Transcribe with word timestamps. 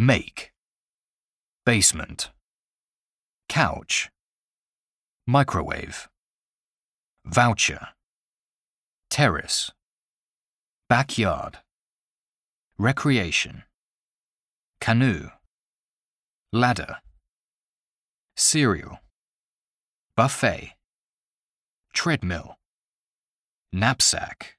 Make. 0.00 0.52
Basement. 1.66 2.30
Couch. 3.48 4.10
Microwave. 5.26 6.08
Voucher. 7.24 7.88
Terrace. 9.10 9.72
Backyard. 10.88 11.58
Recreation. 12.78 13.64
Canoe. 14.80 15.30
Ladder. 16.52 16.98
Cereal. 18.36 19.00
Buffet. 20.14 20.76
Treadmill. 21.92 22.54
Knapsack. 23.72 24.57